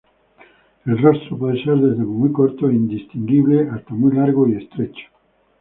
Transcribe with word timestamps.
El 0.87 0.97
rostro 0.97 1.37
puede 1.37 1.63
ser 1.63 1.75
desde 1.75 2.03
muy 2.03 2.31
corto 2.31 2.67
e 2.67 2.73
indistinguible 2.73 3.69
hasta 3.71 3.93
muy 3.93 4.13
largo 4.15 4.47
y 4.47 4.53
estrecho. 4.53 5.05